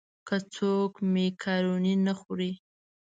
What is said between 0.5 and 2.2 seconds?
څوک مېکاروني نه